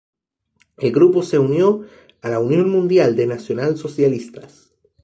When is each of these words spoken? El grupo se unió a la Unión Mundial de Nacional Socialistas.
El 0.77 0.93
grupo 0.93 1.21
se 1.21 1.37
unió 1.37 1.81
a 2.23 2.29
la 2.29 2.39
Unión 2.39 2.71
Mundial 2.71 3.15
de 3.15 3.27
Nacional 3.27 3.77
Socialistas. 3.77 4.73